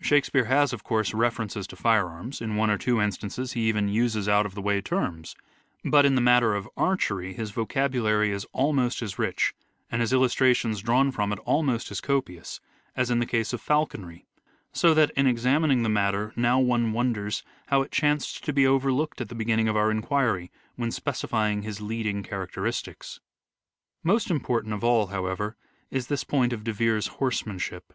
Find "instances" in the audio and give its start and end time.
3.00-3.52